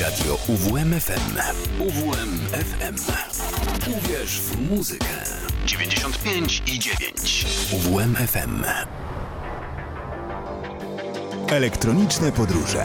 [0.00, 1.36] Radio UWMFM.
[1.78, 2.96] UWMFM.
[3.90, 5.06] Uwierz w muzykę.
[5.66, 7.46] 95 i 9.
[7.72, 8.64] UWMFM.
[11.48, 12.82] Elektroniczne podróże.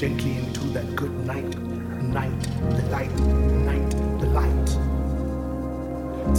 [0.00, 1.58] Gently into that good night,
[2.00, 3.14] night, the light,
[3.68, 4.66] night, the light.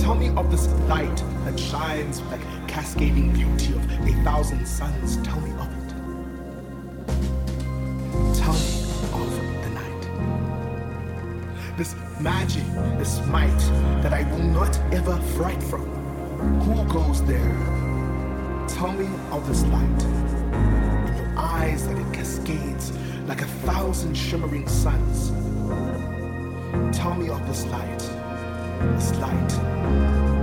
[0.01, 5.17] Tell me of this light that shines like cascading beauty of a thousand suns.
[5.17, 5.89] Tell me of it.
[8.33, 8.69] Tell me
[9.13, 9.29] of
[9.63, 10.03] the night.
[11.77, 12.65] This magic,
[12.97, 13.61] this might
[14.01, 15.85] that I will not ever fright from.
[16.61, 17.55] Who goes there?
[18.67, 20.90] Tell me of this light.
[21.61, 22.91] Eyes that it cascades
[23.27, 25.29] like a thousand shimmering suns.
[26.97, 27.99] Tell me of this light.
[28.95, 30.40] This light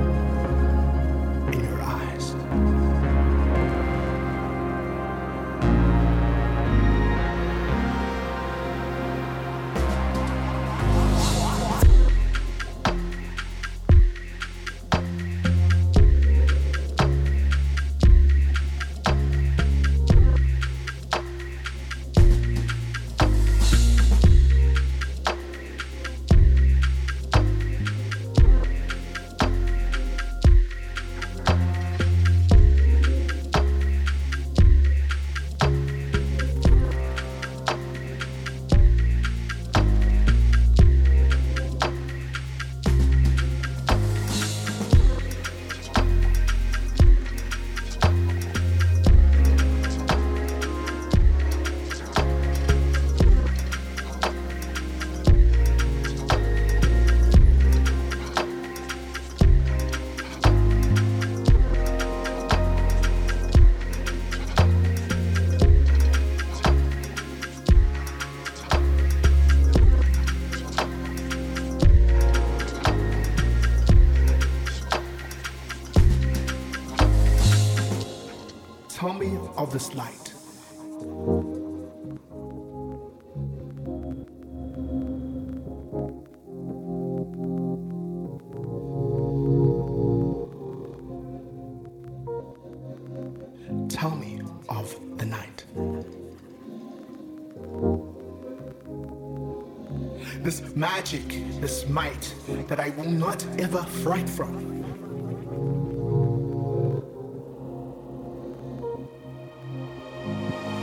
[102.68, 104.84] that I will not ever fright from.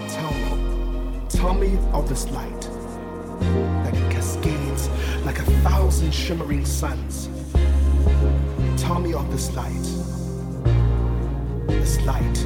[0.09, 2.61] Tell me, tell me of this light
[3.83, 4.89] that cascades
[5.25, 7.29] like a thousand shimmering suns.
[8.77, 9.87] Tell me of this light,
[11.67, 12.45] this light,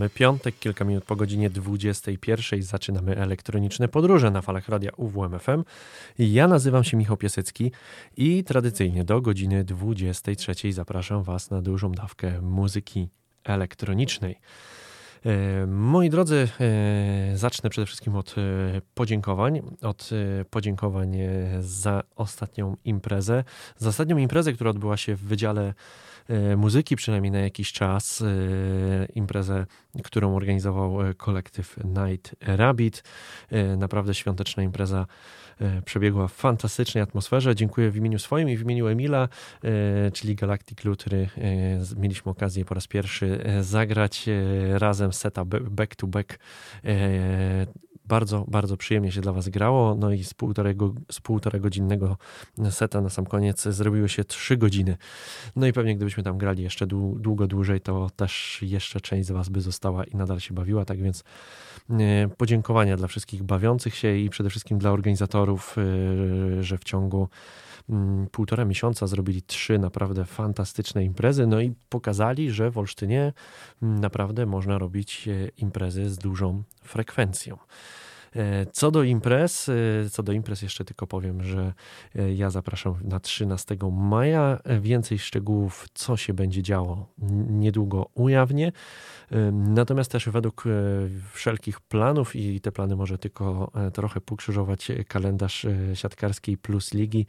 [0.00, 2.62] Mamy piątek, kilka minut po godzinie 21.
[2.62, 5.64] Zaczynamy elektroniczne podróże na falach radia UWMFM.
[6.18, 7.72] Ja nazywam się Michał Piasecki
[8.16, 13.08] i tradycyjnie do godziny 23 zapraszam Was na dużą dawkę muzyki
[13.44, 14.36] elektronicznej.
[15.26, 19.62] E, moi drodzy, e, zacznę przede wszystkim od e, podziękowań.
[19.82, 20.10] Od
[20.50, 21.16] podziękowań
[21.60, 23.44] za ostatnią imprezę.
[23.76, 25.74] Za ostatnią imprezę, która odbyła się w Wydziale
[26.56, 28.24] Muzyki, przynajmniej na jakiś czas.
[29.14, 29.66] Imprezę,
[30.04, 33.04] którą organizował kolektyw Night Rabbit.
[33.76, 35.06] Naprawdę świąteczna impreza
[35.60, 37.54] E, przebiegła w fantastycznej atmosferze.
[37.54, 39.28] Dziękuję w imieniu swoim i w imieniu Emila,
[39.64, 44.26] e, czyli Galactic Lu, który e, mieliśmy okazję po raz pierwszy zagrać
[44.74, 46.38] razem seta back to back
[48.10, 49.94] bardzo, bardzo przyjemnie się dla Was grało.
[49.94, 52.16] No i z półtorego, z półtora godzinnego
[52.70, 54.96] seta na sam koniec zrobiły się trzy godziny.
[55.56, 59.48] No i pewnie gdybyśmy tam grali jeszcze długo dłużej, to też jeszcze część z Was
[59.48, 60.84] by została i nadal się bawiła.
[60.84, 61.24] Tak więc
[61.90, 67.28] e, podziękowania dla wszystkich bawiących się i przede wszystkim dla organizatorów, e, że w ciągu
[67.90, 73.32] mm, półtora miesiąca zrobili trzy naprawdę fantastyczne imprezy, no i pokazali, że w Olsztynie
[73.82, 77.58] mm, naprawdę można robić e, imprezy z dużą frekwencją.
[78.36, 81.72] E, co do imprez, e, co do imprez jeszcze tylko powiem, że
[82.14, 84.58] e, ja zapraszam na 13 maja.
[84.80, 87.06] Więcej szczegółów, co się będzie działo,
[87.48, 88.72] niedługo ujawnię.
[89.52, 90.64] Natomiast też według
[91.32, 97.26] wszelkich planów i te plany może tylko trochę pokrzyżować kalendarz siatkarskiej Plus Ligi.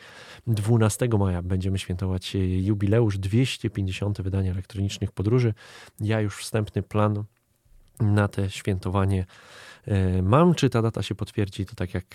[0.47, 5.53] 12 maja będziemy świętować jubileusz 250 wydania elektronicznych podróży.
[5.99, 7.23] Ja już wstępny plan
[8.01, 9.25] na te świętowanie
[10.23, 10.55] mam.
[10.55, 12.05] Czy ta data się potwierdzi, to tak jak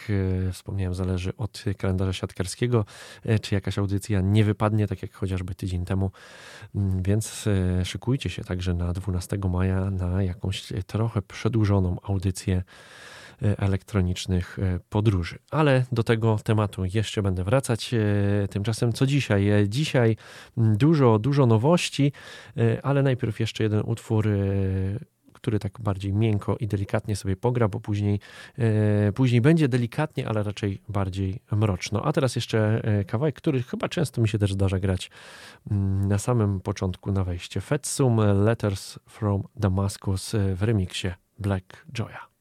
[0.48, 2.84] e, wspomniałem, zależy od kalendarza siatkarskiego,
[3.24, 6.10] e, czy jakaś audycja nie wypadnie, tak jak chociażby tydzień temu.
[6.74, 7.44] Mm, więc
[7.84, 12.62] szykujcie się także na 12 maja na jakąś trochę przedłużoną audycję
[13.40, 14.58] elektronicznych
[14.88, 15.38] podróży.
[15.50, 17.94] Ale do tego tematu jeszcze będę wracać.
[18.50, 19.68] Tymczasem co dzisiaj?
[19.68, 20.16] Dzisiaj
[20.56, 22.12] dużo, dużo nowości,
[22.82, 24.28] ale najpierw jeszcze jeden utwór
[25.46, 28.20] który tak bardziej miękko i delikatnie sobie pogra, bo później,
[28.58, 32.04] e, później będzie delikatnie, ale raczej bardziej mroczno.
[32.04, 35.10] A teraz jeszcze e, kawałek, który chyba często mi się też zdarza grać
[35.70, 37.60] mm, na samym początku na wejście.
[37.60, 41.08] Fetsum Letters from Damascus w remiksie
[41.38, 42.35] Black Joya.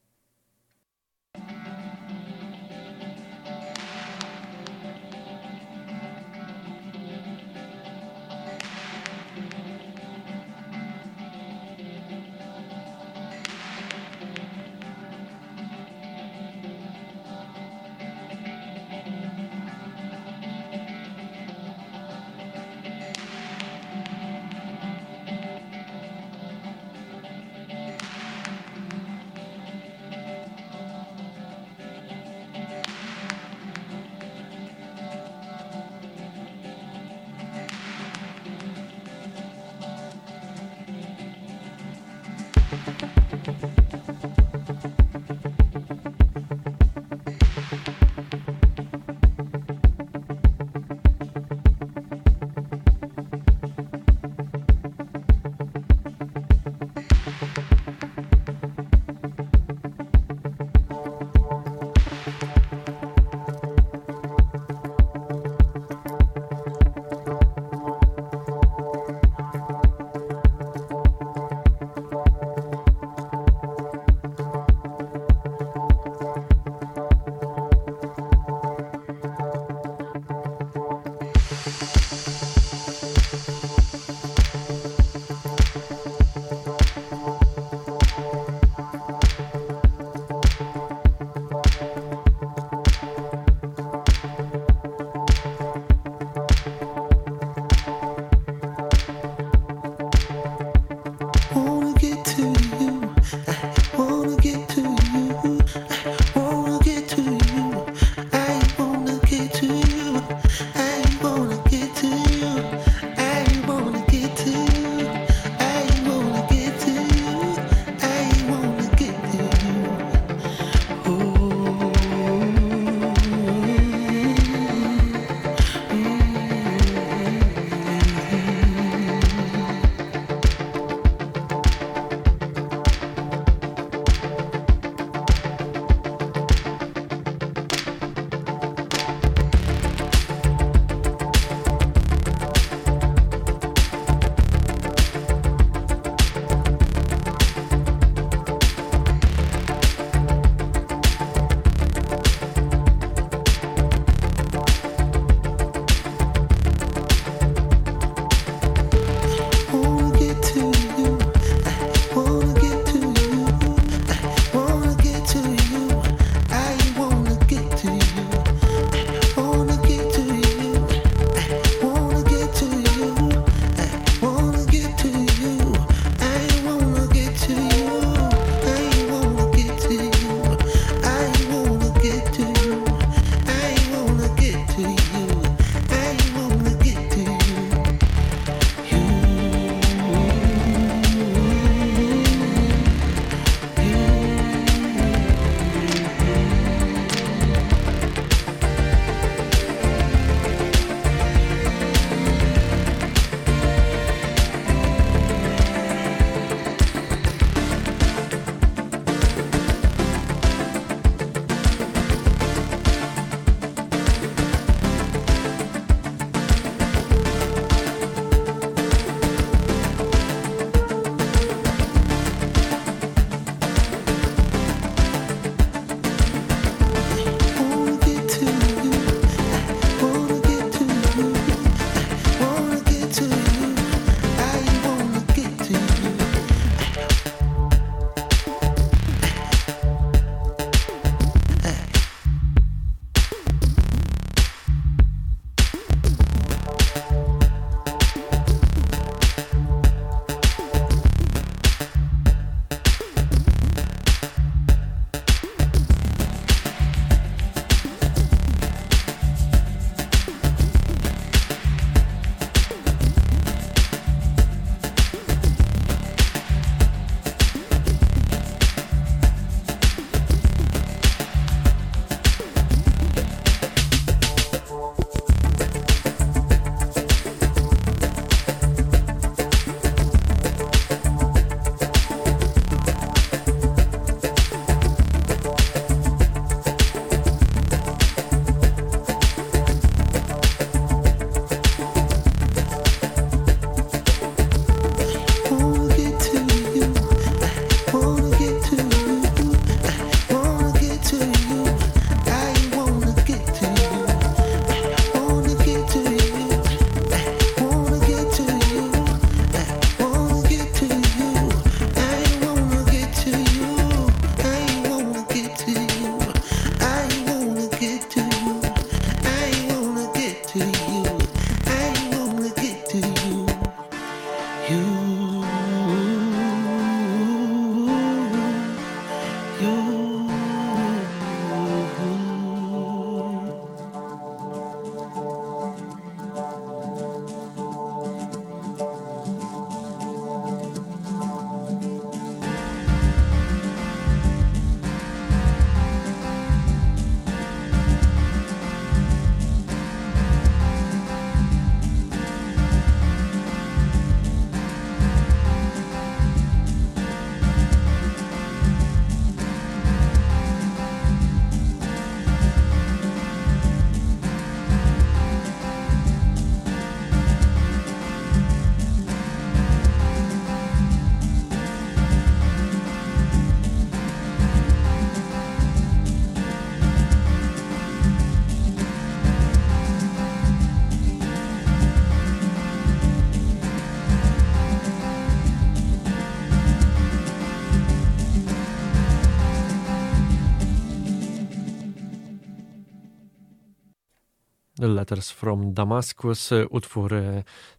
[395.05, 397.13] Letters from Damascus, utwór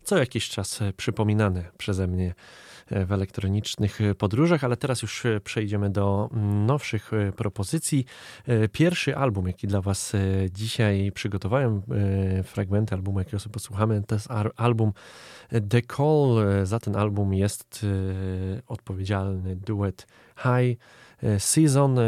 [0.02, 2.34] co jakiś czas przypominany przeze mnie
[2.90, 6.30] w elektronicznych podróżach, ale teraz już przejdziemy do
[6.66, 8.04] nowszych propozycji.
[8.72, 10.12] Pierwszy album, jaki dla Was
[10.50, 11.82] dzisiaj przygotowałem,
[12.44, 14.92] fragmenty albumu, jakiego sobie posłuchamy, to jest album
[15.68, 16.44] The Call.
[16.62, 17.86] Za ten album jest
[18.66, 20.06] odpowiedzialny duet
[20.36, 20.78] High
[21.38, 21.98] Season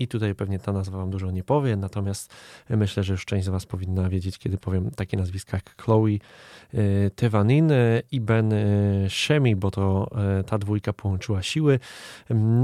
[0.00, 2.34] i tutaj pewnie ta nazwa Wam dużo nie powie, natomiast
[2.70, 7.10] myślę, że już część z Was powinna wiedzieć, kiedy powiem takie nazwiska jak Chloe y,
[7.16, 7.72] Tevanin
[8.12, 11.78] i Ben y, Shemi, bo to y, ta dwójka połączyła siły.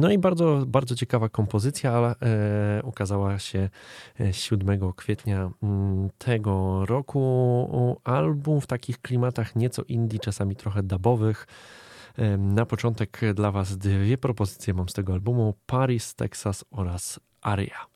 [0.00, 2.14] No i bardzo, bardzo ciekawa kompozycja
[2.83, 3.69] ukazała się
[4.33, 8.00] 7 kwietnia mm, tego roku.
[8.05, 11.47] Album w takich klimatach nieco indie, czasami trochę dubowych.
[12.38, 17.95] Na początek dla Was dwie propozycje mam z tego albumu: Paris, Texas oraz Aria.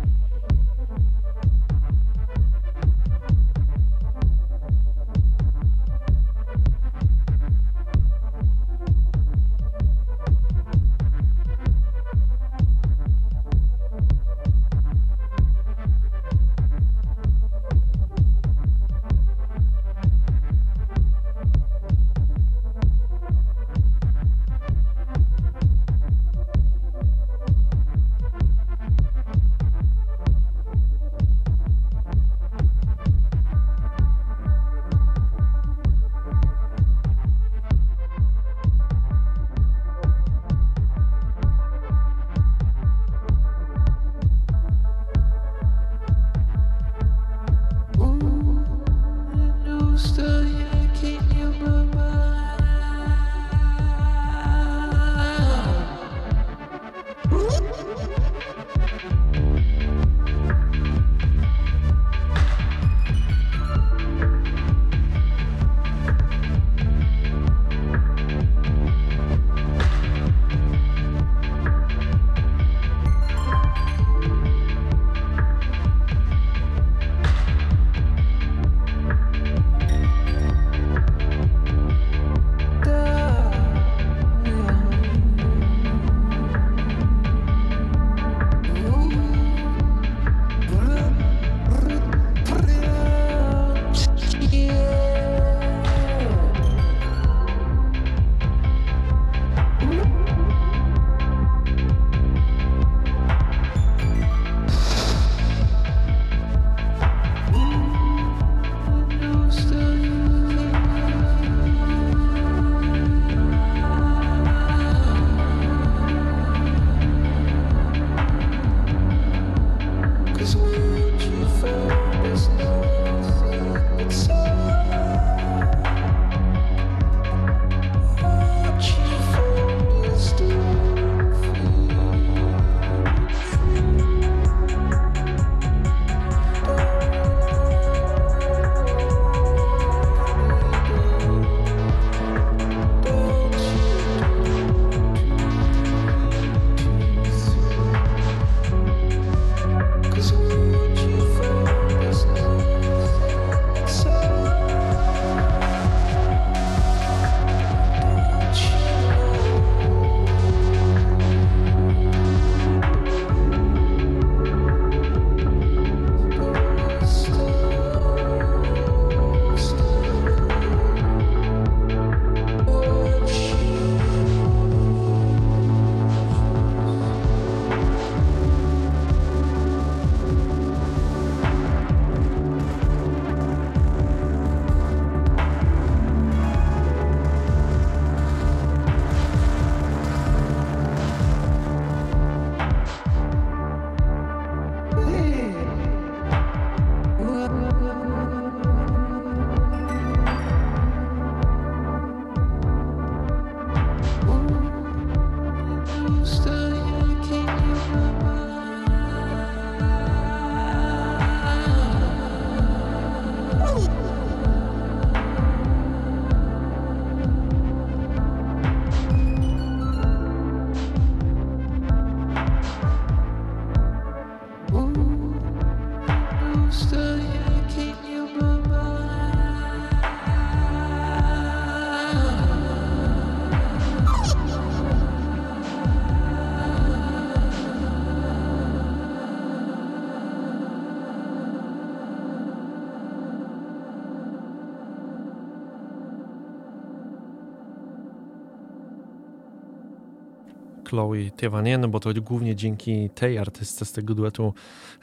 [250.91, 254.53] Chloe Tevanien, bo to głównie dzięki tej artystce z tego duetu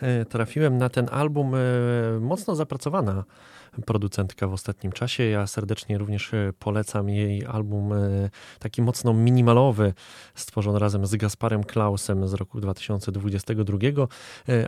[0.01, 1.55] e, trafiłem na ten album.
[1.55, 1.59] E,
[2.20, 3.24] mocno zapracowana
[3.87, 5.25] producentka w ostatnim czasie.
[5.25, 7.93] Ja serdecznie również e, polecam jej album
[8.59, 9.95] taki mocno minimalowy,
[10.35, 13.79] stworzony razem z Gasparem Klausem z roku 2022,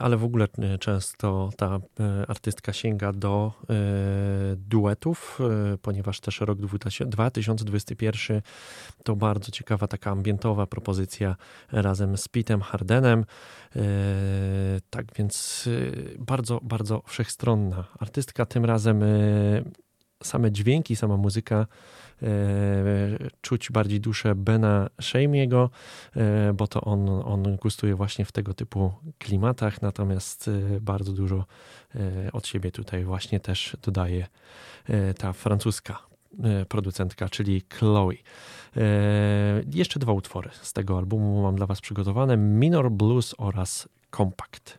[0.00, 0.48] ale w ogóle
[0.80, 1.80] często ta
[2.28, 3.52] artystka sięga do
[4.56, 5.38] duetów,
[5.82, 6.58] ponieważ też rok
[7.06, 8.42] 2021
[9.04, 11.36] to bardzo ciekawa taka ambientowa propozycja
[11.72, 13.24] razem z Pitem Hardenem.
[13.76, 13.82] E,
[14.90, 18.46] tak więc e, bardzo, bardzo wszechstronna artystka.
[18.46, 19.62] Tym razem e,
[20.22, 21.66] same dźwięki, sama muzyka
[23.40, 25.70] czuć bardziej duszę Bena Shamiego,
[26.54, 31.44] bo to on, on gustuje właśnie w tego typu klimatach, natomiast bardzo dużo
[32.32, 34.26] od siebie tutaj właśnie też dodaje
[35.18, 36.10] ta francuska
[36.68, 38.14] producentka, czyli Chloe.
[38.76, 38.82] E,
[39.74, 44.78] jeszcze dwa utwory z tego albumu mam dla Was przygotowane: Minor Blues oraz Compact.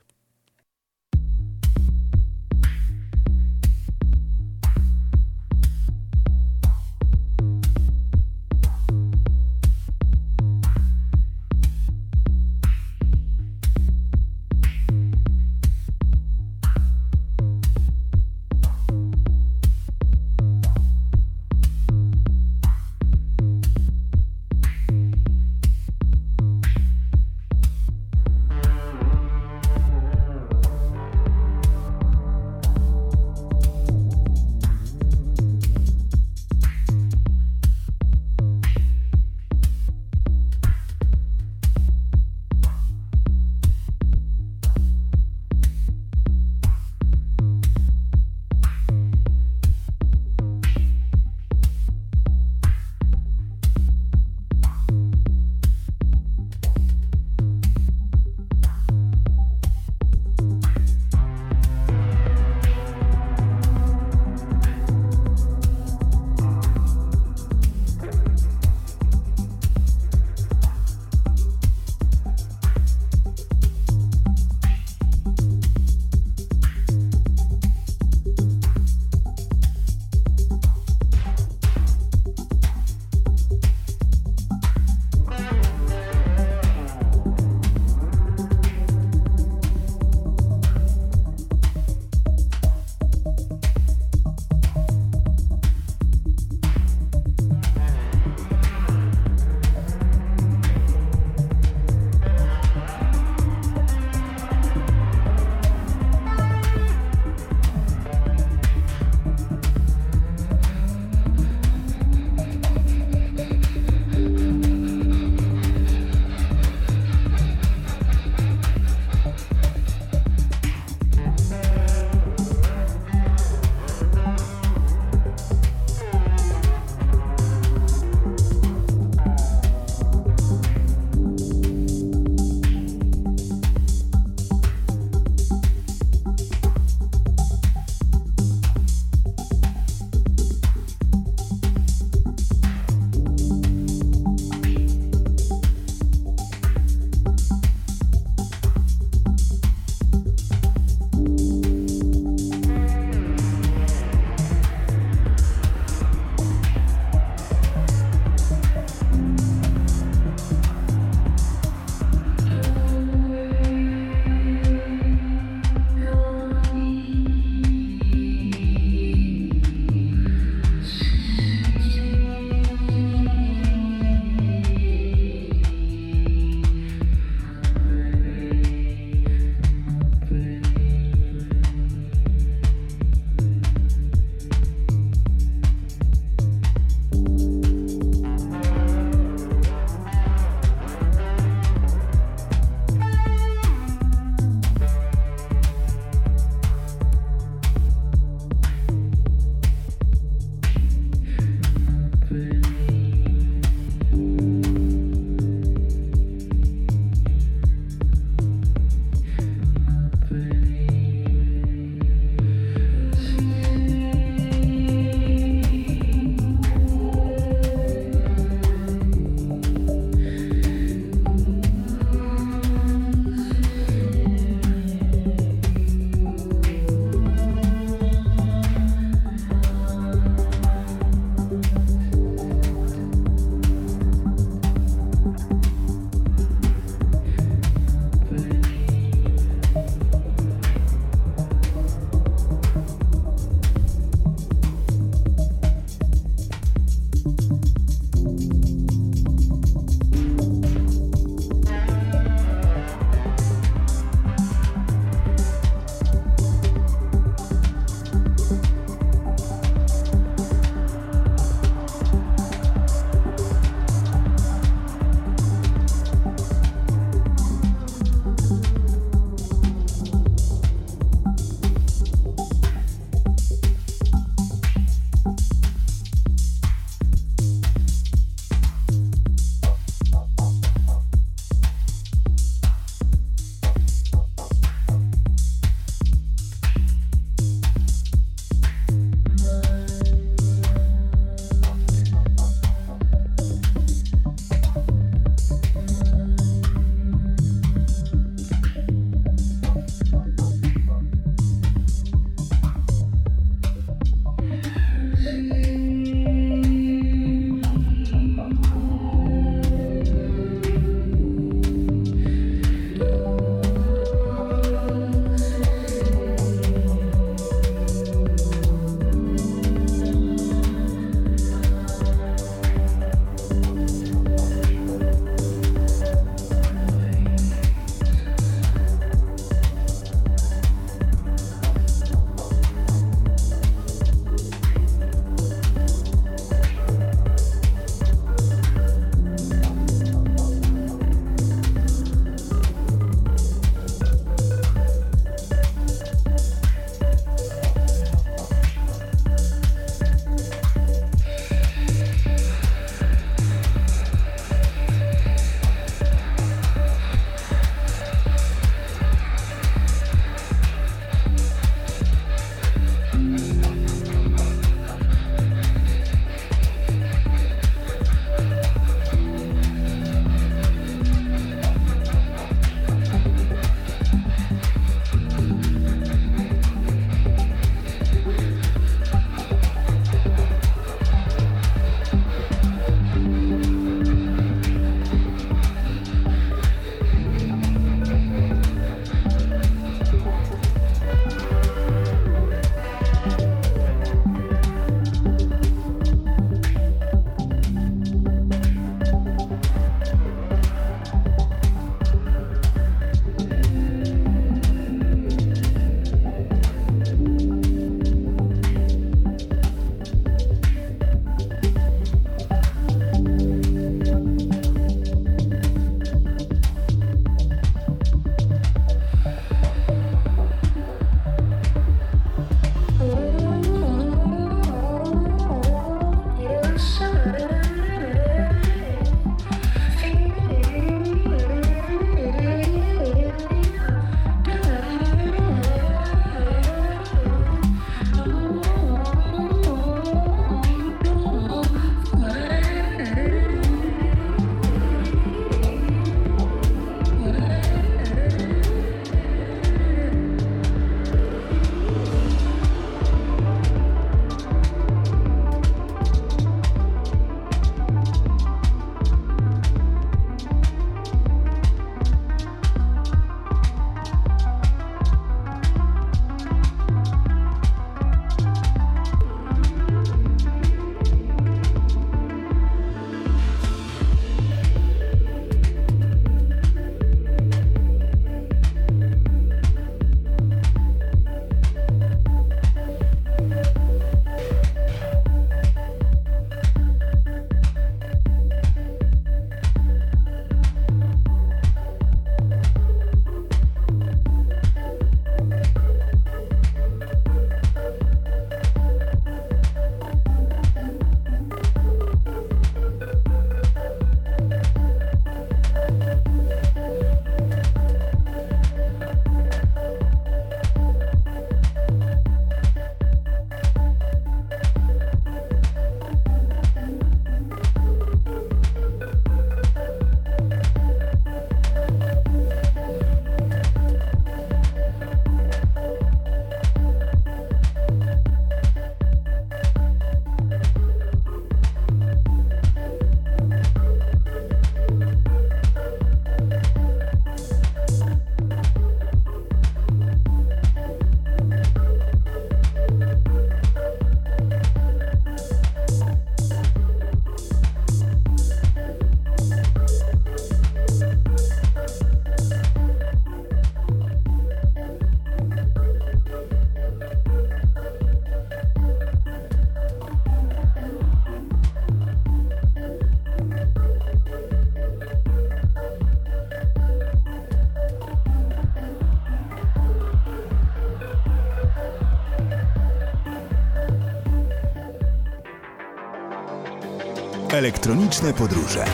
[577.61, 578.85] Elektroniczne podróże.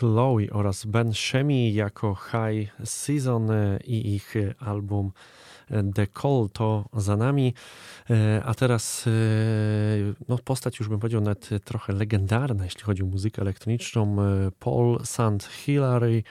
[0.00, 5.12] Chloe oraz Ben Shemi jako High Season e, i ich album
[5.70, 7.54] e, The Call to za nami.
[8.10, 9.08] E, a teraz
[10.28, 14.16] no, postać już bym powiedział nawet trochę legendarna, jeśli chodzi o muzykę elektroniczną.
[14.58, 15.48] Paul St.
[15.50, 16.22] Hilary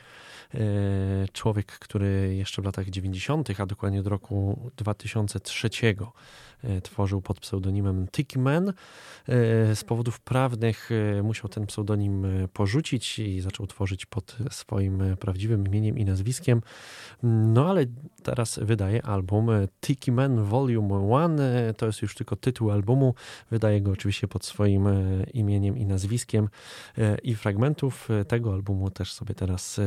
[1.33, 5.95] człowiek, który jeszcze w latach 90., a dokładnie od roku 2003 E,
[6.83, 8.69] tworzył pod pseudonimem Tiki Man.
[8.69, 8.73] E,
[9.75, 15.97] z powodów prawnych e, musiał ten pseudonim porzucić i zaczął tworzyć pod swoim prawdziwym imieniem
[15.97, 16.61] i nazwiskiem.
[17.23, 17.85] No ale
[18.23, 19.49] teraz wydaje album
[19.81, 21.73] Tiki Man Volume 1.
[21.77, 23.13] To jest już tylko tytuł albumu.
[23.51, 24.87] Wydaje go oczywiście pod swoim
[25.33, 26.49] imieniem i nazwiskiem.
[27.23, 29.79] I fragmentów tego albumu też sobie teraz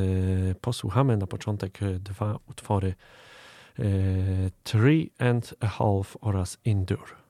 [0.60, 1.16] posłuchamy.
[1.16, 2.94] Na początek dwa utwory
[4.64, 7.22] Three and a Half oraz Endure.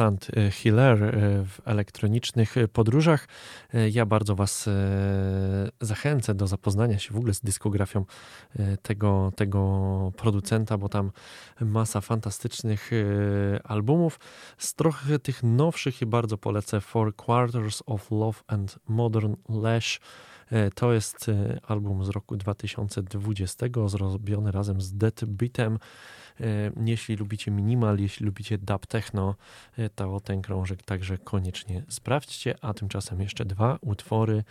[0.00, 0.30] St.
[0.50, 0.98] Hiller
[1.44, 3.28] w elektronicznych podróżach.
[3.90, 4.68] Ja bardzo Was
[5.80, 8.04] zachęcę do zapoznania się w ogóle z dyskografią
[8.82, 11.12] tego, tego producenta, bo tam
[11.60, 12.90] masa fantastycznych
[13.64, 14.20] albumów.
[14.58, 20.00] Z trochę tych nowszych i bardzo polecę Four Quarters of Love and Modern Lash.
[20.74, 21.26] To jest
[21.62, 25.78] album z roku 2020, zrobiony razem z Dead Beatem.
[26.40, 29.34] E, jeśli lubicie minimal, jeśli lubicie dub techno,
[29.78, 32.54] e, to ten krążek także koniecznie sprawdźcie.
[32.60, 34.42] A tymczasem jeszcze dwa utwory e,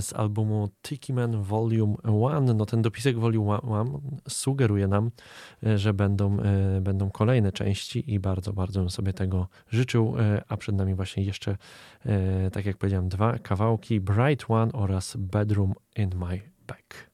[0.00, 2.56] z albumu Tiki Man Volume 1.
[2.56, 5.10] No ten dopisek Volume 1 sugeruje nam,
[5.76, 6.36] że będą,
[6.80, 10.14] będą kolejne części i bardzo, bardzo bym sobie tego życzył.
[10.48, 11.56] A przed nami właśnie jeszcze,
[12.52, 17.13] tak jak powiedziałem, dwa kawałki Bright One oraz Bedroom in My Back.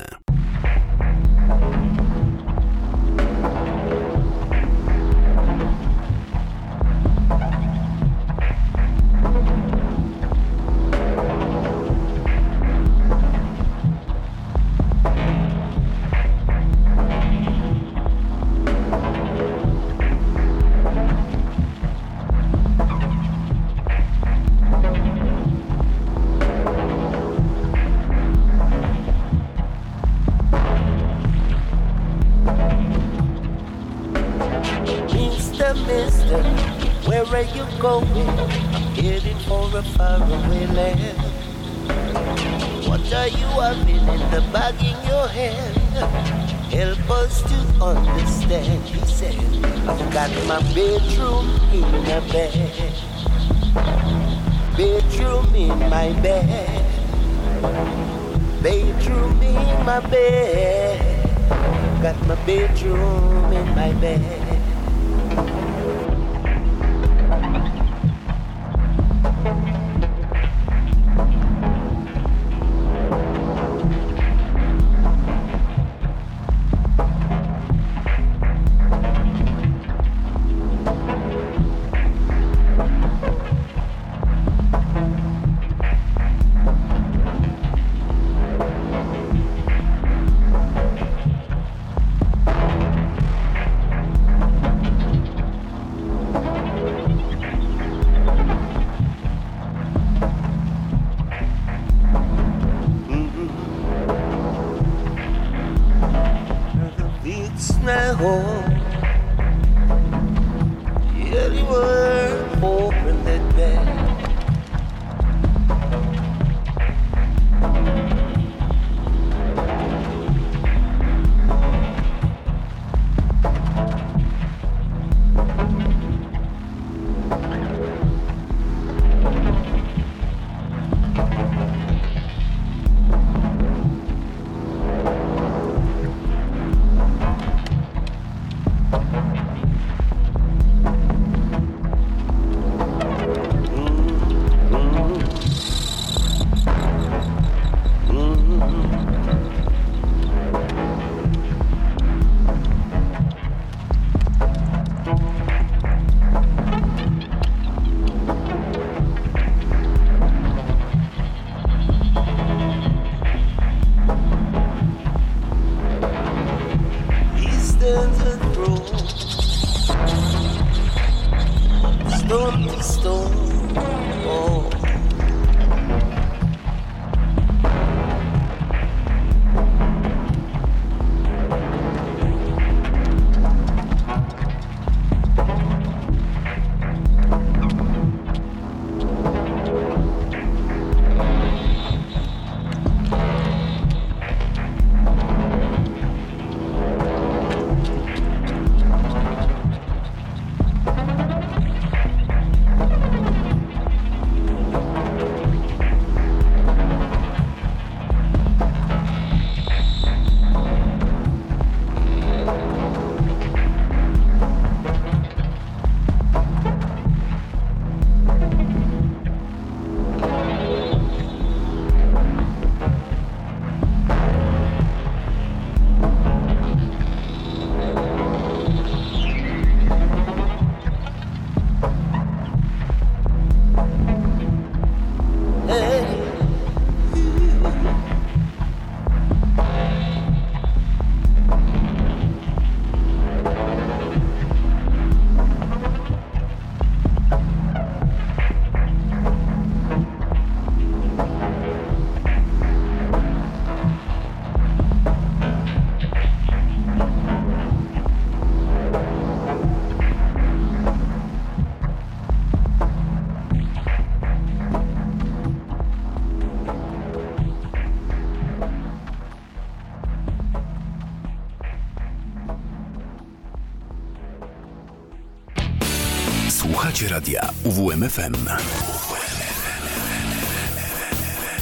[277.01, 278.33] Słuchacie radia UWMFM.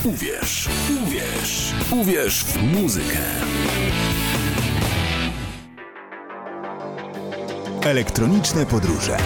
[0.04, 0.70] Uwierz,
[1.04, 3.18] uwierz, uwierz w muzykę.
[7.82, 9.18] Elektroniczne podróże.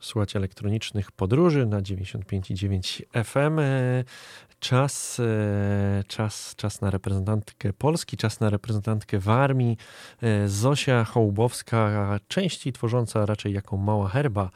[0.00, 3.60] Słuchać elektronicznych podróży na 95,9 FM.
[4.60, 9.76] Czas, e, czas, czas na reprezentantkę Polski, czas na reprezentantkę w armii.
[10.22, 14.50] E, Zosia Hołubowska, częściej tworząca raczej jako mała herba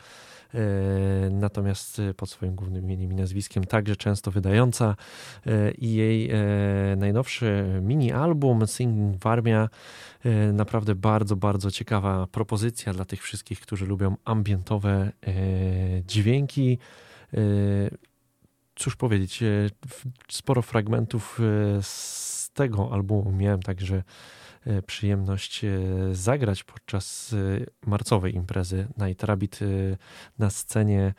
[0.54, 4.96] E, natomiast pod swoim głównym imieniem i nazwiskiem także często wydająca
[5.78, 6.30] i jej
[6.96, 9.68] najnowszy mini album Singing Warmia
[10.52, 15.12] naprawdę bardzo, bardzo ciekawa propozycja dla tych wszystkich, którzy lubią ambientowe
[16.06, 16.78] dźwięki.
[18.76, 19.40] Cóż powiedzieć,
[20.28, 21.40] sporo fragmentów
[21.80, 24.02] z tego albumu miałem także
[24.66, 25.70] E, przyjemność e,
[26.12, 29.58] zagrać podczas e, marcowej imprezy Night Rabbit
[30.38, 31.14] na scenie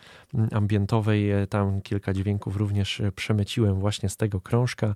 [0.51, 1.29] ambientowej.
[1.49, 4.95] Tam kilka dźwięków również przemyciłem właśnie z tego krążka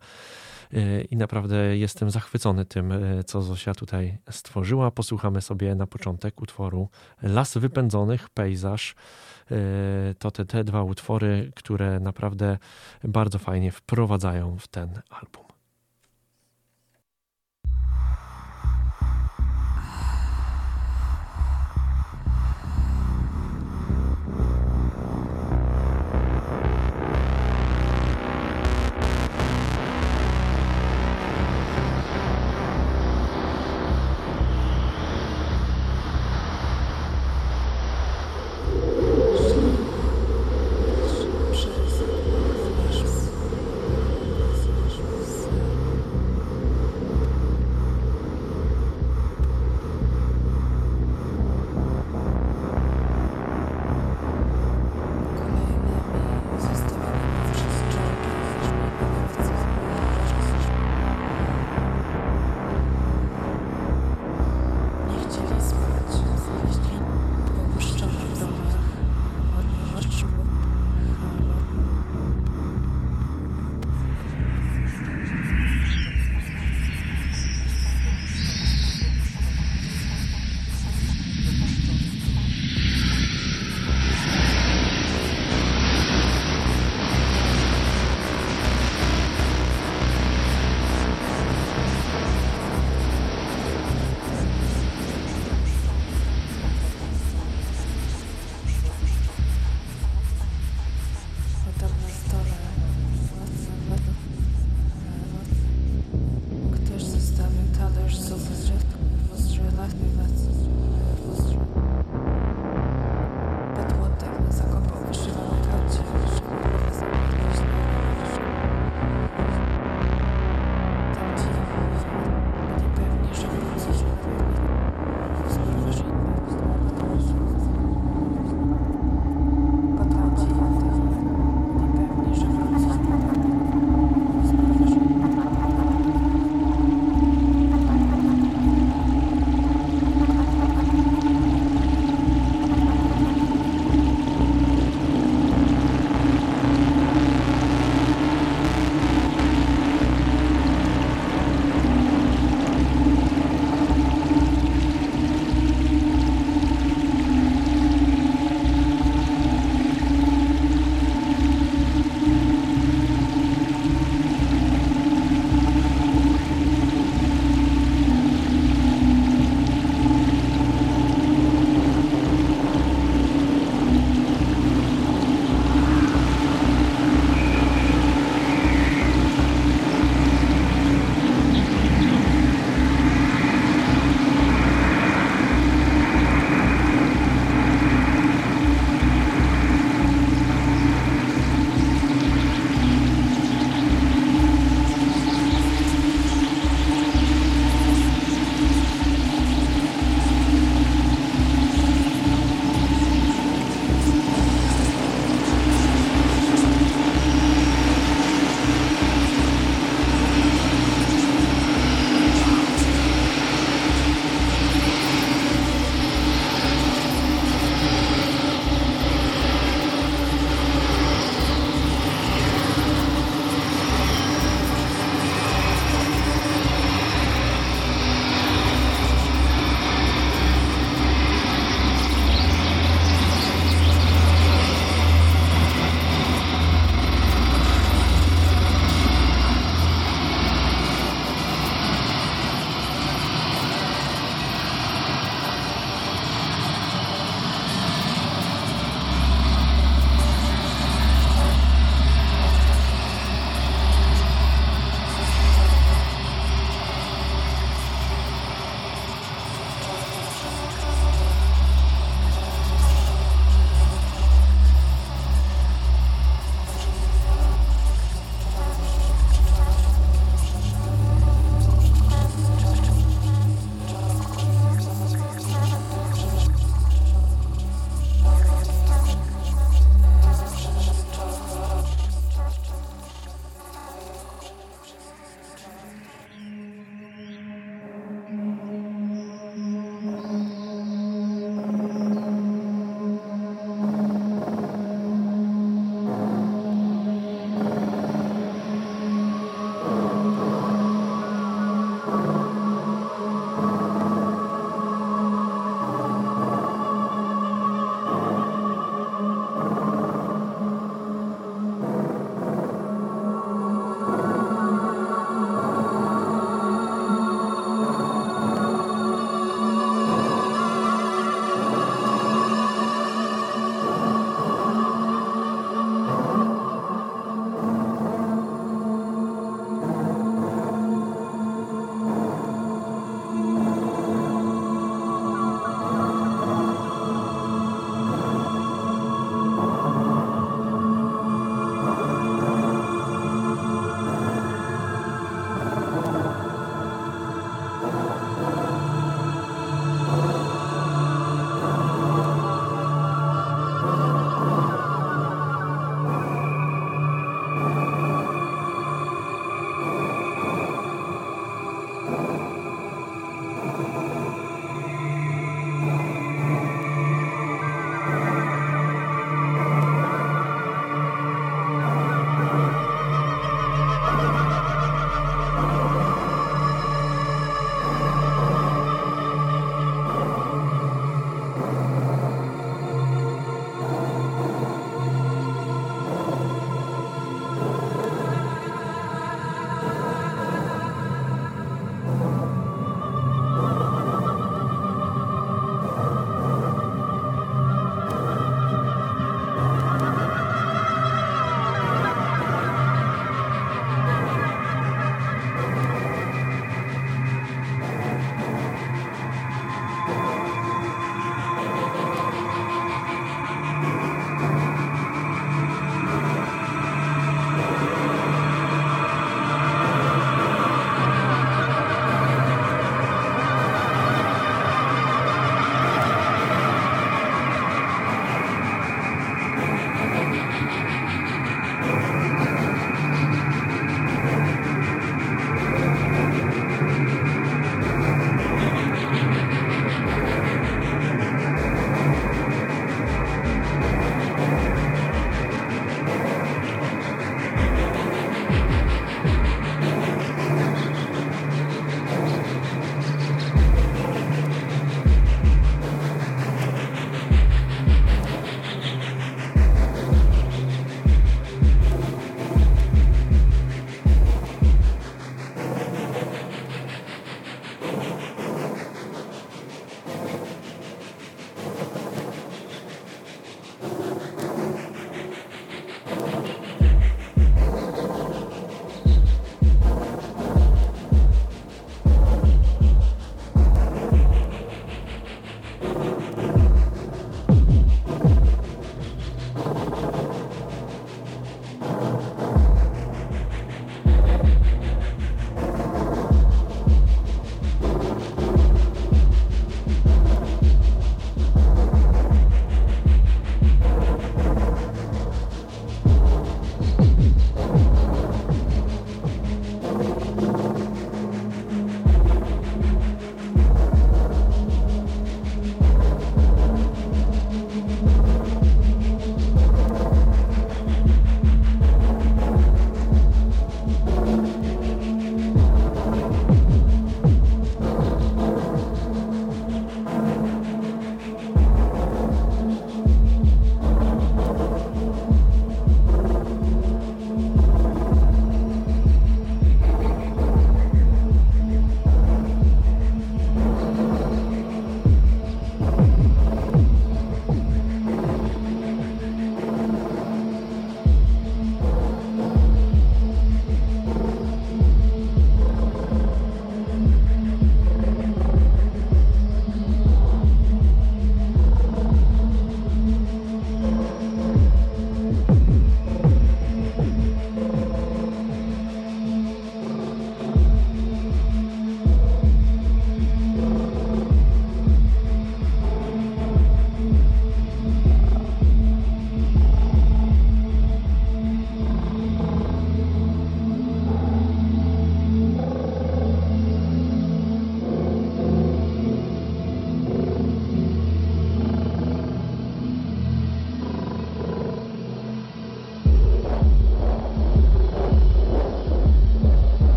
[1.10, 2.94] i naprawdę jestem zachwycony tym,
[3.26, 4.92] co Zosia tutaj stworzyła.
[4.92, 6.90] Posłuchamy sobie na początek utworu
[7.22, 8.96] Las Wypędzonych, Pejzaż.
[10.20, 12.58] To te, te dwa utwory, które naprawdę
[13.04, 15.49] bardzo fajnie wprowadzają w ten album.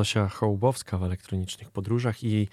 [0.00, 2.48] Zosia Hołbowska w elektronicznych podróżach i jej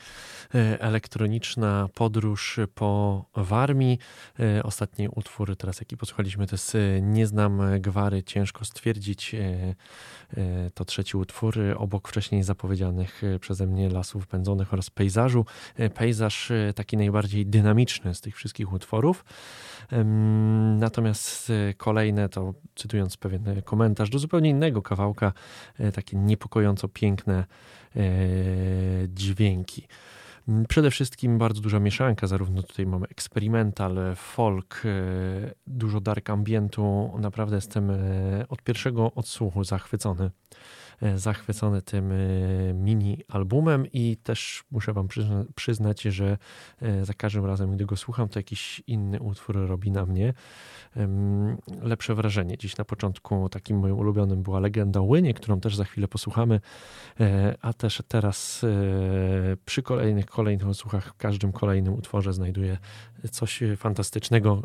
[0.56, 4.00] e, elektroniczna podróż po Warmii.
[4.40, 9.36] E, ostatni utwór, teraz jaki posłuchaliśmy, to jest e, Nie znam gwary, ciężko stwierdzić.
[10.74, 15.46] To trzeci utwór obok wcześniej zapowiedzianych przeze mnie Lasów Pędzonych oraz Pejzażu.
[15.94, 19.26] Pejzaż taki najbardziej dynamiczny z tych wszystkich utworów.
[20.78, 25.34] Natomiast kolejne to, cytując pewien komentarz do zupełnie innego kawałka,
[25.94, 27.46] takie niepokojąco piękne
[27.96, 28.00] e,
[29.08, 29.88] dźwięki.
[30.68, 37.12] Przede wszystkim bardzo duża mieszanka, zarówno tutaj mamy eksperymental, folk, e, dużo dark ambientu.
[37.20, 37.96] Naprawdę jestem e,
[38.50, 40.77] od pierwszego odsłuchu zachwycony E,
[41.16, 42.16] zachwycony tym e,
[42.74, 45.08] mini albumem i też muszę wam
[45.56, 46.38] przyznać, że
[46.82, 50.34] e, za każdym razem, gdy go słucham, to jakiś inny utwór robi na mnie
[51.82, 52.58] lepsze wrażenie.
[52.58, 56.60] Dziś na początku takim moim ulubionym była Legenda Łynie, którą też za chwilę posłuchamy,
[57.62, 58.66] a też teraz
[59.66, 62.78] przy kolejnych, kolejnych odsłuchach, w każdym kolejnym utworze znajduję
[63.32, 64.64] coś fantastycznego,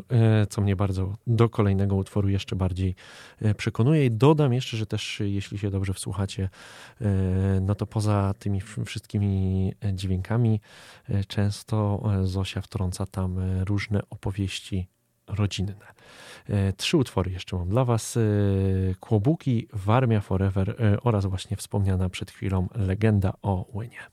[0.49, 2.95] co mnie bardzo do kolejnego utworu jeszcze bardziej
[3.57, 6.49] przekonuje i dodam jeszcze, że też jeśli się dobrze wsłucha słuchacie,
[7.01, 10.61] e, no to poza tymi wszystkimi dźwiękami
[11.09, 14.87] e, często e, Zosia wtrąca tam różne opowieści
[15.27, 15.93] rodzinne.
[16.77, 18.19] Trzy utwory jeszcze mam dla Was.
[18.99, 24.12] Kłobuki, Warmia Forever oraz właśnie wspomniana przed chwilą legenda o Łynie.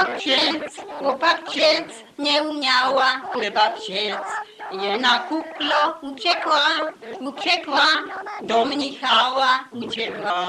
[0.00, 0.80] Chłopak księdz,
[1.50, 4.16] księdz, nie umiała chleba piec.
[4.72, 6.66] Jena kuklo uciekła,
[7.20, 7.86] uciekła,
[8.42, 10.46] do Michała uciekła,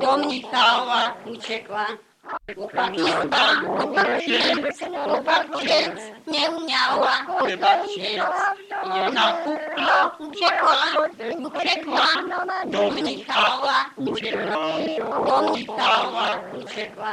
[0.00, 1.86] do Michała uciekła.
[2.54, 3.46] Chłopak chyba,
[5.04, 5.48] chłopak
[6.26, 8.24] nie umiała chleba piec.
[8.94, 10.76] Jena kuklo uciekła,
[11.46, 12.06] uciekła,
[12.64, 14.66] do Michała uciekła,
[15.26, 16.26] do Michała
[16.62, 17.12] uciekła.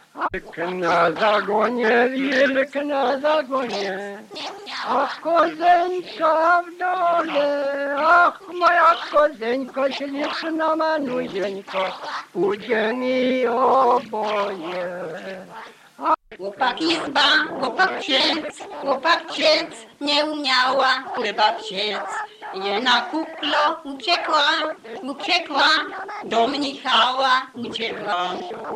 [0.15, 0.57] oboje.
[0.79, 4.17] Na zagonie, wilk na zagonie,
[4.87, 11.83] ach, kozenka w dole, ach, moja kozenka śliczna manuśka,
[12.33, 14.87] uciekli oboje.
[16.37, 17.27] Chłopak izba,
[17.59, 22.07] chłopak księdz, chłopak księdz, nie umiała chleba piec.
[22.53, 24.47] Jena kuklo uciekła,
[25.01, 25.67] uciekła,
[26.23, 28.29] do Michała uciekła,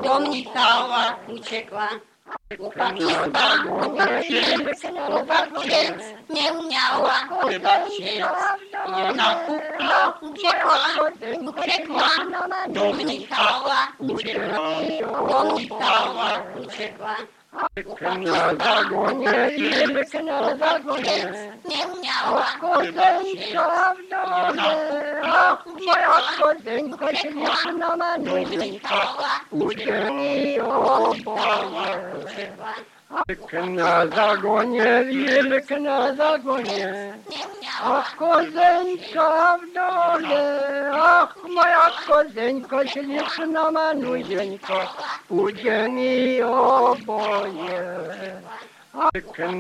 [0.04, 1.88] do Michała uciekła.
[2.58, 8.26] Chłopak izba, chłopak księdz, chłopak księdz, nie umiała chleba piec.
[8.98, 10.80] Jena kuklo uciekła,
[11.48, 12.10] uciekła,
[12.68, 14.60] do Michała uciekła,
[15.28, 16.30] do Michała
[16.66, 17.16] uciekła.
[17.56, 21.18] Na zagonie, wilk na zagonie,
[21.70, 27.08] Nie umiała kozenka w dole, ach, moja kozenka
[33.76, 37.14] Na zagonie, wilk na zagonie,
[37.84, 44.80] ach, kozenka w dole, ach, moja kozenka śliczna manuśka,
[45.30, 47.82] uciekli oboje.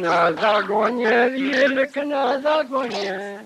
[0.02, 3.40] Na zagonie, wilk na zagonie,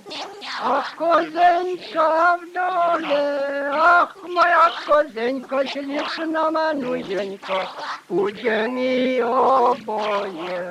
[0.64, 7.54] ach, kozenka w dole, ach, moja kozenka śliczna manuśka,
[8.10, 10.62] uciekli oboje.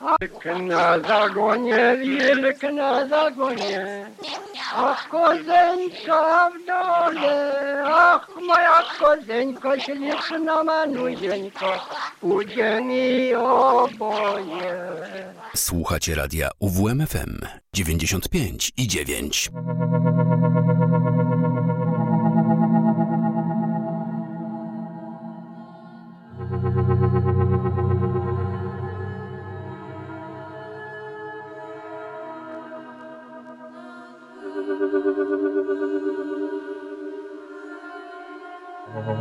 [0.00, 4.06] Na zagonie, wilk na zagonie,
[4.76, 11.80] ach, kozenka w dole, ach, moja kozenka śliczna manuśka,
[12.20, 14.96] uciekli oboje.
[15.54, 17.38] Słuchacie radia UWMFM
[17.72, 19.50] 95 i 9.
[39.06, 39.20] Thank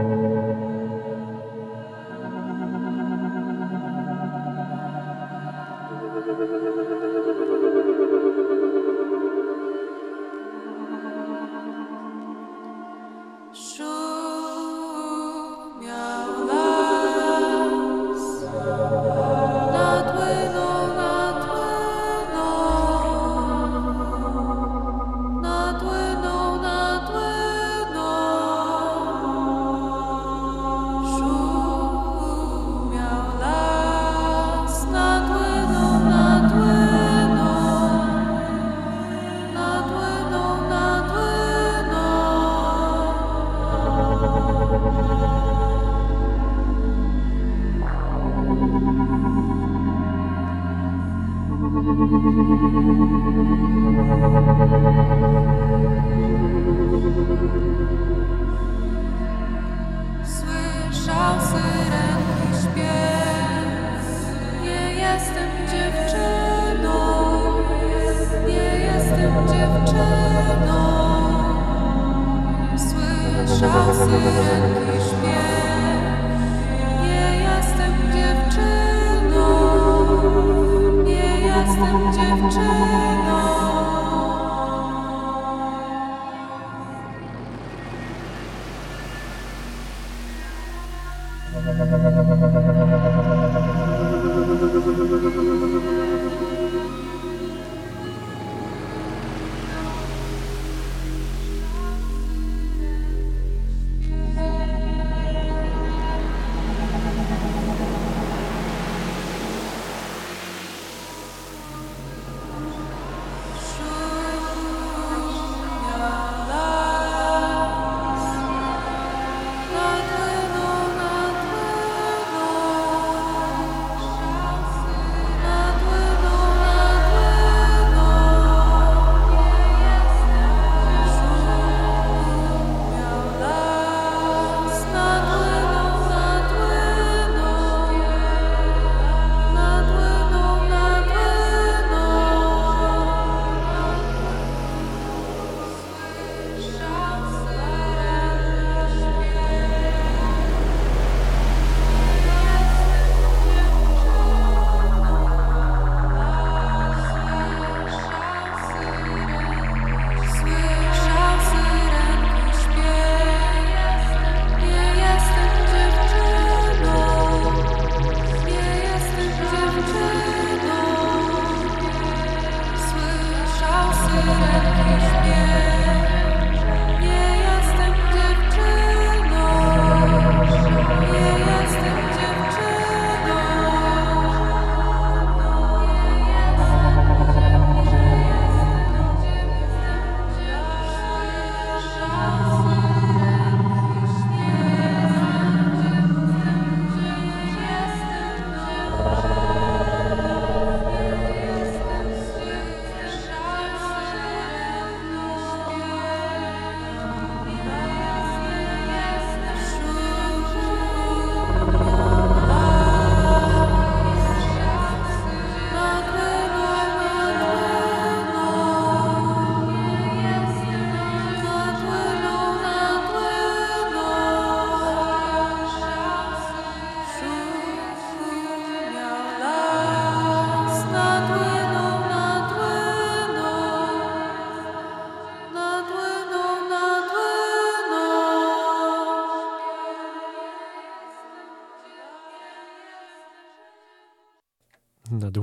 [0.00, 0.05] you.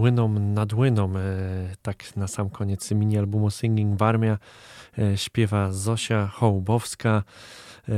[0.03, 0.73] Łyną, nad.
[0.73, 4.37] E, tak na sam koniec mini albumu Singing Warmia
[4.99, 7.23] e, śpiewa Zosia Hołbowska.
[7.89, 7.93] E,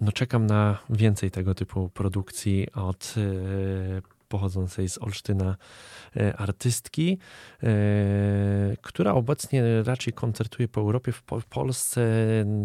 [0.00, 3.14] no czekam na więcej tego typu produkcji od
[4.32, 5.56] pochodzącej z Olsztyna
[6.16, 7.18] e, artystki,
[7.62, 7.66] e,
[8.82, 12.02] która obecnie raczej koncertuje po Europie, w Polsce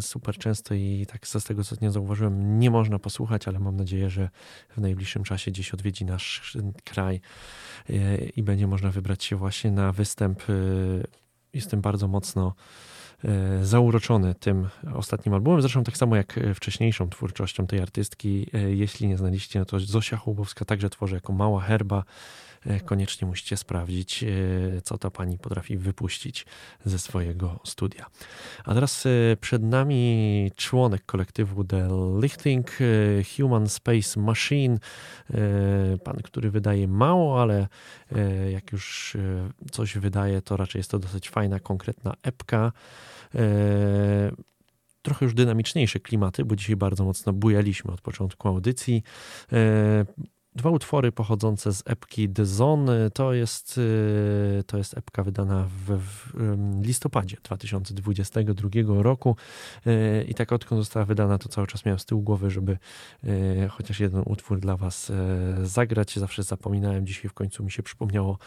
[0.01, 4.09] super często i tak z tego co nie zauważyłem, nie można posłuchać, ale mam nadzieję,
[4.09, 4.29] że
[4.69, 7.21] w najbliższym czasie gdzieś odwiedzi nasz kraj
[7.89, 10.43] e, i będzie można wybrać się właśnie na występ.
[11.53, 12.53] Jestem bardzo mocno
[13.61, 18.49] zauroczony tym ostatnim albumem, zresztą tak samo jak e, wcześniejszą twórczością tej artystki.
[18.53, 22.03] E, jeśli nie znaliście, no to Zosia Hołbowska także tworzy jako mała herba
[22.56, 24.27] E, koniecznie musicie sprawdzić, e,
[24.83, 26.45] co ta pani potrafi wypuścić
[26.85, 28.05] ze swojego studia.
[28.65, 29.09] A teraz e,
[29.41, 31.89] przed nami członek kolektywu The
[32.21, 32.77] Lichting
[33.37, 34.79] Human Space Machine.
[36.03, 37.67] Pan, który wydaje mało, ale
[38.51, 39.17] jak już
[39.71, 42.71] coś wydaje, to raczej jest to dosyć fajna, konkretna epka
[45.01, 49.03] trochę już dynamiczniejsze klimaty, bo dzisiaj bardzo mocno bujaliśmy od początku audycji
[50.57, 53.11] dwa utwory pochodzące z epki The Zone.
[53.11, 56.33] To jest, y, to jest epka wydana w, w
[56.85, 58.69] listopadzie 2022
[59.03, 59.35] roku
[59.87, 62.77] y, i tak odkąd została wydana, to cały czas miałem z tyłu głowy, żeby
[63.23, 65.11] y, chociaż jeden utwór dla was
[65.63, 66.15] zagrać.
[66.15, 68.37] Zawsze zapominałem, dzisiaj w końcu mi się przypomniało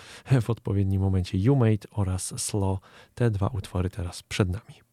[0.43, 2.79] w odpowiednim momencie You Made oraz Slow.
[3.15, 4.90] Te dwa utwory teraz przed nami.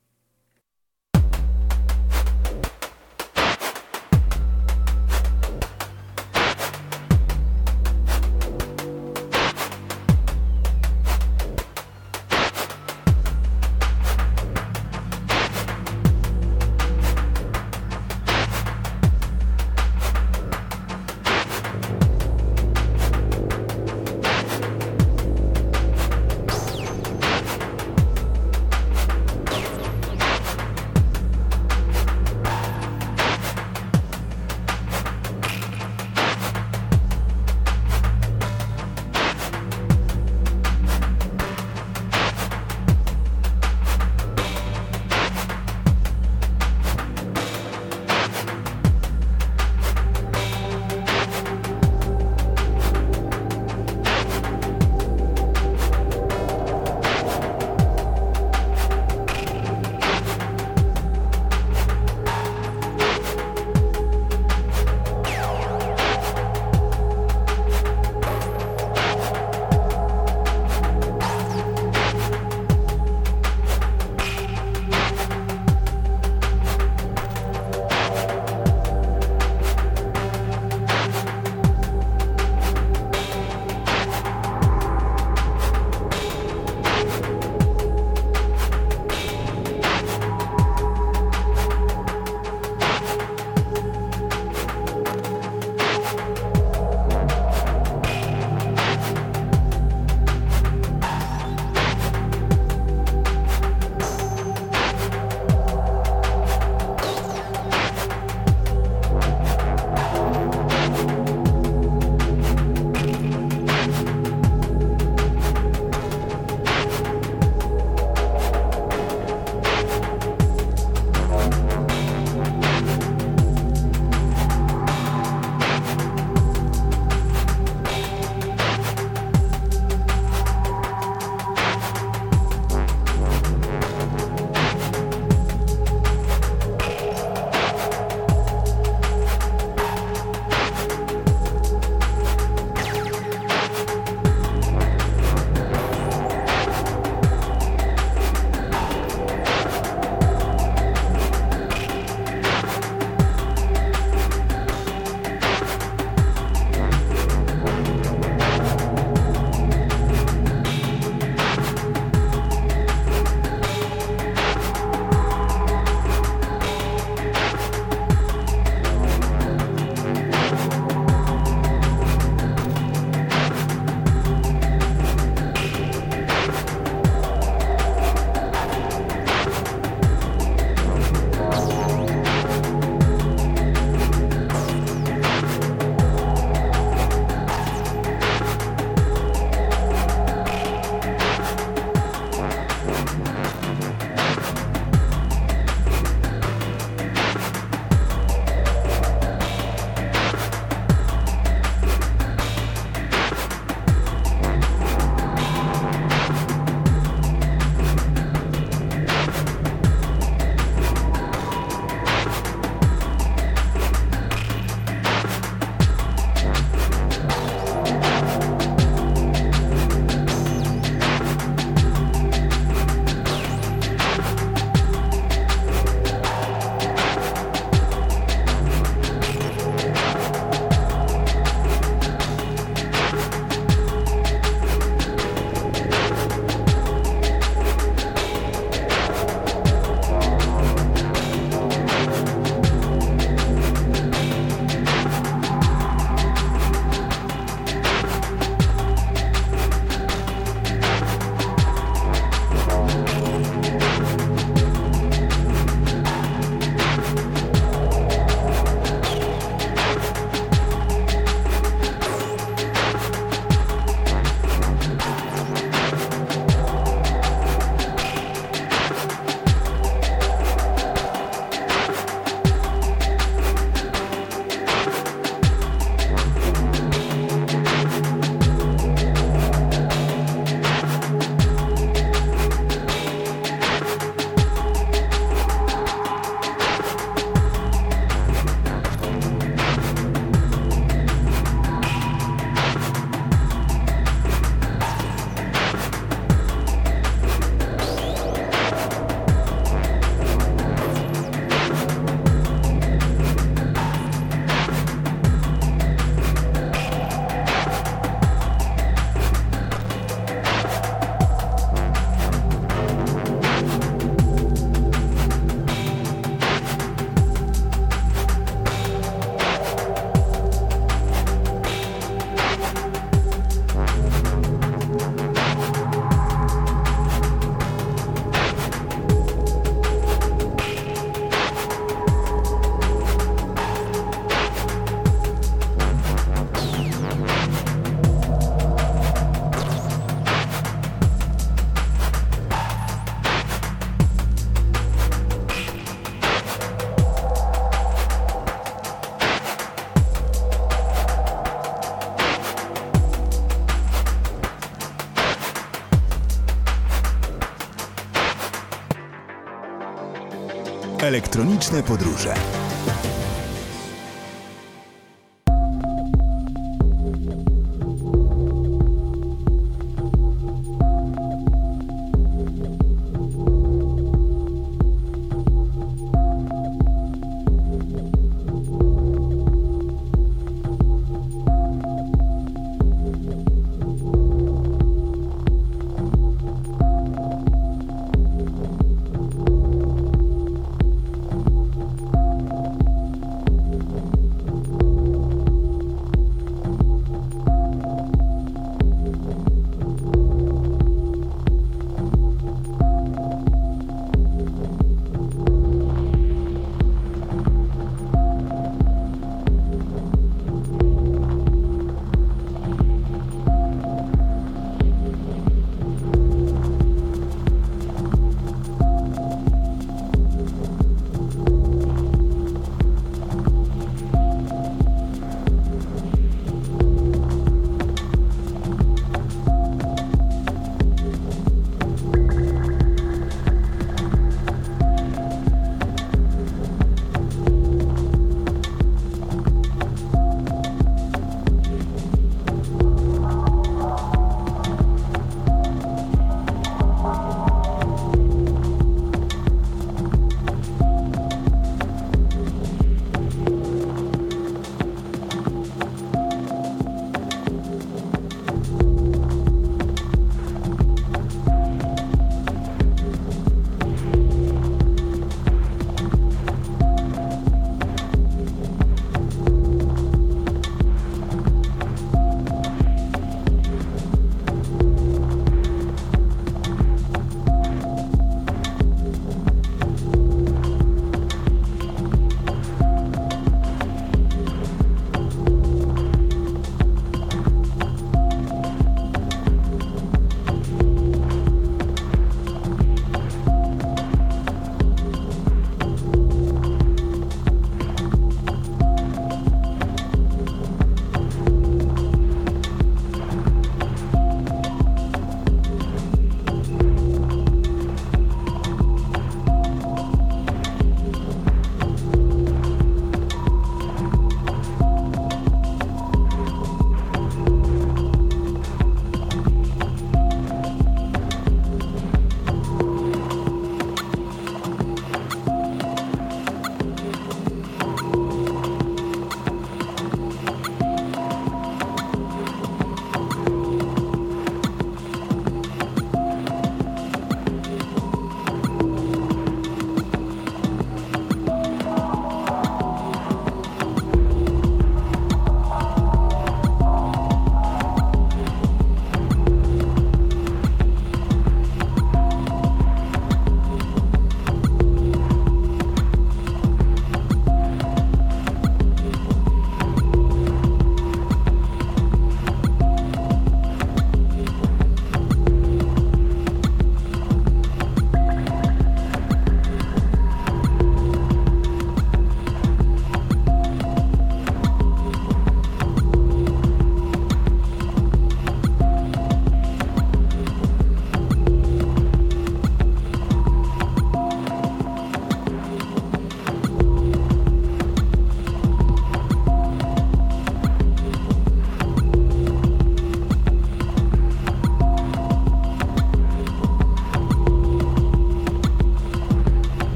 [361.18, 362.34] Elektroniczne podróże.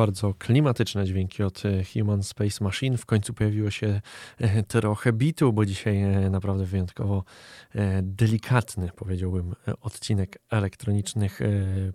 [0.00, 2.98] Bardzo klimatyczne dźwięki od e, Human Space Machine.
[2.98, 4.00] W końcu pojawiło się
[4.38, 7.24] e, trochę bitu, bo dzisiaj e, naprawdę wyjątkowo
[8.02, 11.40] delikatny, powiedziałbym, odcinek elektronicznych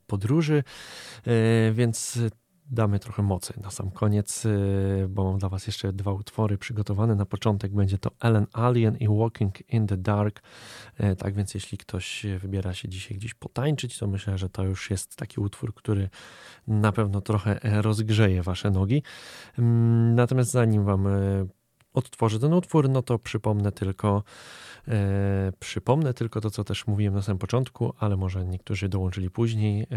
[0.08, 0.64] podróży,
[1.74, 2.20] więc
[2.66, 4.44] damy trochę mocy na sam koniec,
[5.10, 7.16] bo mam dla Was jeszcze dwa utwory przygotowane.
[7.16, 10.42] Na początek będzie to Ellen Alien i Walking in the Dark.
[11.18, 15.16] Tak więc, jeśli ktoś wybiera się dzisiaj gdzieś potańczyć, to myślę, że to już jest
[15.16, 16.10] taki utwór, który
[16.68, 19.04] na pewno trochę rozgrzeje Wasze nogi.
[19.60, 21.48] Mm, natomiast zanim Wam y,
[21.94, 24.24] odtworzę ten utwór, no to przypomnę tylko,
[24.88, 29.82] E, przypomnę tylko to, co też mówiłem na samym początku, ale może niektórzy dołączyli później.
[29.82, 29.88] E,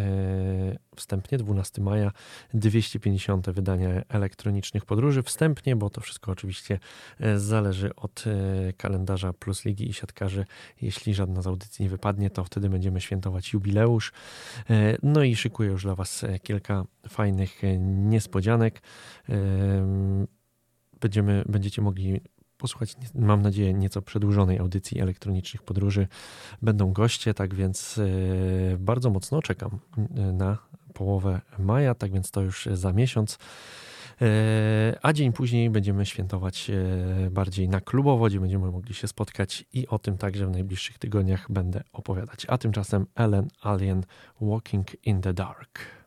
[0.96, 2.12] wstępnie 12 maja
[2.54, 3.50] 250.
[3.50, 5.22] wydanie elektronicznych podróży.
[5.22, 6.78] Wstępnie, bo to wszystko oczywiście
[7.20, 8.24] e, zależy od
[8.76, 10.44] kalendarza Plus Ligi i siatkarzy.
[10.82, 14.12] Jeśli żadna z audycji nie wypadnie, to wtedy będziemy świętować jubileusz.
[15.02, 18.82] No i szykuję już dla Was kilka fajnych niespodzianek.
[21.00, 22.20] Będziemy, będziecie mogli
[22.58, 26.08] posłuchać, mam nadzieję, nieco przedłużonej audycji elektronicznych podróży.
[26.62, 30.58] Będą goście, tak więc e, bardzo mocno czekam e, na
[30.94, 33.38] połowę maja, tak więc to już za miesiąc.
[34.22, 36.70] E, a dzień później będziemy świętować
[37.30, 41.52] bardziej na klubowo, gdzie będziemy mogli się spotkać i o tym także w najbliższych tygodniach
[41.52, 42.46] będę opowiadać.
[42.48, 44.04] A tymczasem Ellen Alien
[44.40, 45.97] Walking in the Dark.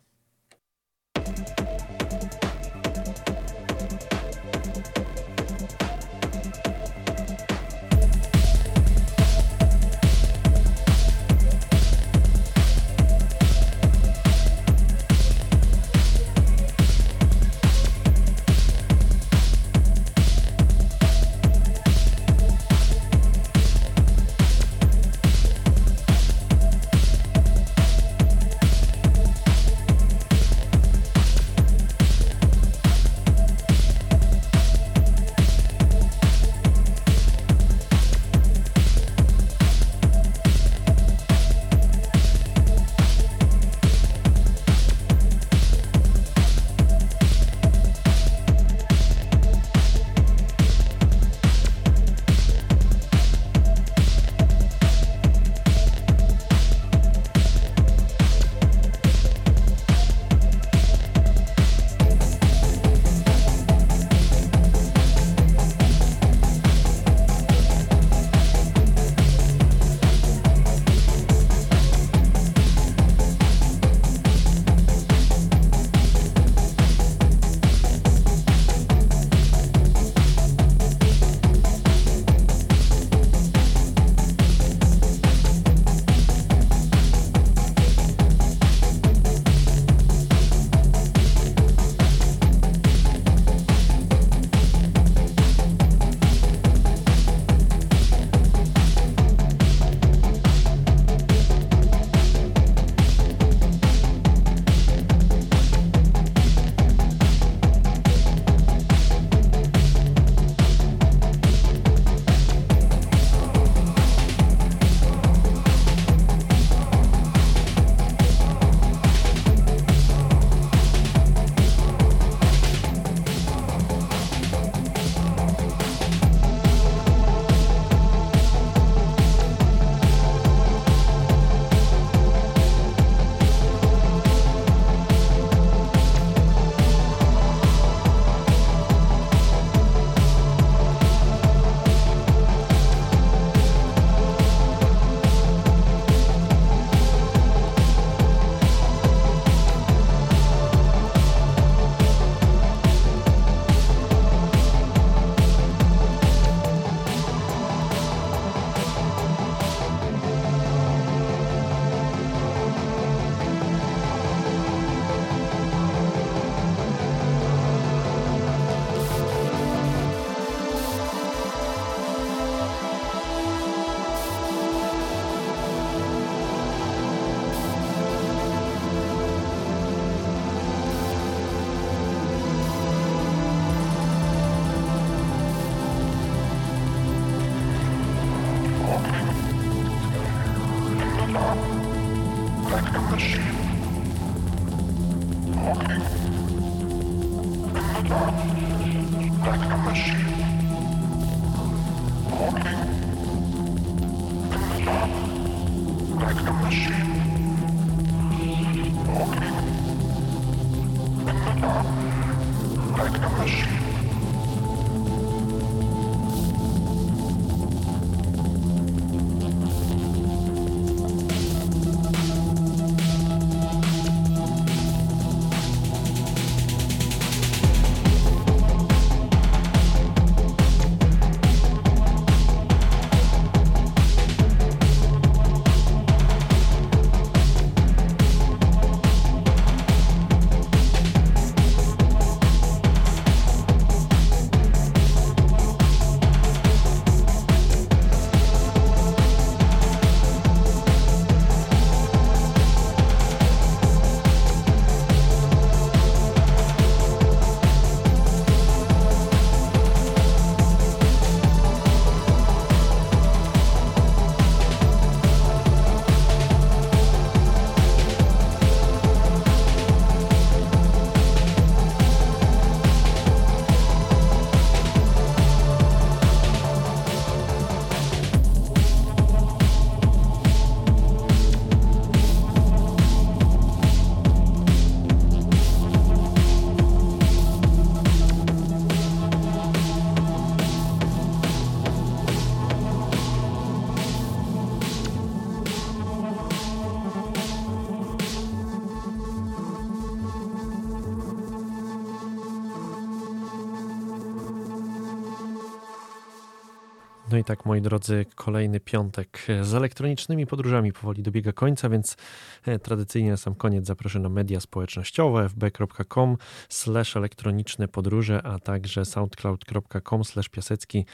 [307.42, 312.18] I tak, moi drodzy, kolejny piątek z elektronicznymi podróżami powoli dobiega końca, więc
[312.66, 316.38] e, tradycyjnie na sam koniec zapraszam na media społecznościowe fb.com
[316.70, 321.06] slash elektroniczne podróże, a także soundcloud.com slash piasecki.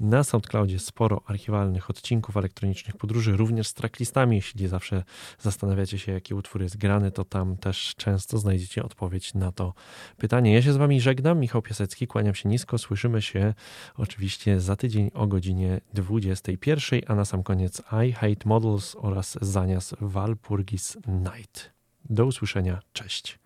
[0.00, 4.36] Na SoundCloudzie sporo archiwalnych odcinków elektronicznych podróży, również z tracklistami.
[4.36, 5.04] Jeśli zawsze
[5.38, 9.74] zastanawiacie się, jaki utwór jest grany, to tam też często znajdziecie odpowiedź na to
[10.16, 10.54] pytanie.
[10.54, 13.54] Ja się z wami żegnam, Michał Piasecki, kłaniam się nisko, słyszymy się
[13.96, 19.94] oczywiście za tydzień o godzinie 21, a na sam koniec I Hate Models oraz Zanias
[20.00, 21.72] Walpurgis Night.
[22.10, 23.45] Do usłyszenia, cześć.